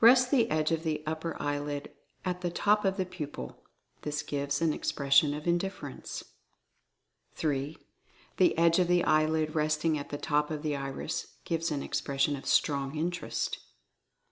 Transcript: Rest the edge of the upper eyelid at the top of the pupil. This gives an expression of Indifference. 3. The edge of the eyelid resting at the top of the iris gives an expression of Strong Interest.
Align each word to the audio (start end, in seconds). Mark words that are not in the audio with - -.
Rest 0.00 0.32
the 0.32 0.50
edge 0.50 0.72
of 0.72 0.82
the 0.82 1.04
upper 1.06 1.40
eyelid 1.40 1.92
at 2.24 2.40
the 2.40 2.50
top 2.50 2.84
of 2.84 2.96
the 2.96 3.06
pupil. 3.06 3.62
This 4.02 4.24
gives 4.24 4.60
an 4.60 4.72
expression 4.72 5.32
of 5.32 5.46
Indifference. 5.46 6.24
3. 7.34 7.78
The 8.38 8.58
edge 8.58 8.80
of 8.80 8.88
the 8.88 9.04
eyelid 9.04 9.54
resting 9.54 9.96
at 9.96 10.08
the 10.08 10.18
top 10.18 10.50
of 10.50 10.62
the 10.64 10.74
iris 10.74 11.36
gives 11.44 11.70
an 11.70 11.84
expression 11.84 12.34
of 12.34 12.44
Strong 12.44 12.96
Interest. 12.98 13.60